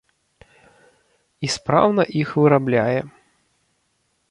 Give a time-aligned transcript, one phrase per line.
[1.47, 2.99] І спраўна іх вырабляе.